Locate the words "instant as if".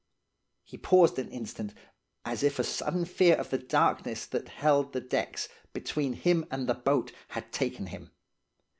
1.29-2.57